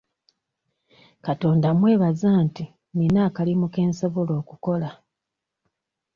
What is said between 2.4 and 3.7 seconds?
nti nnina akalimu